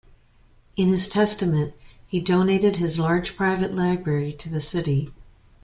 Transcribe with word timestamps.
In 0.75 0.89
his 0.89 1.07
testament, 1.07 1.75
he 2.07 2.19
donated 2.19 2.77
his 2.77 2.97
large 2.97 3.35
private 3.37 3.75
library 3.75 4.33
to 4.33 4.49
the 4.49 4.59
city. 4.59 5.13